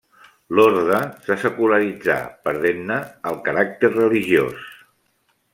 [0.59, 2.17] L'orde se secularitzà,
[2.49, 2.99] perdent-ne
[3.33, 4.69] el caràcter religiós.